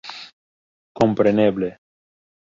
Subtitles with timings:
[1.01, 1.71] Kompreneble.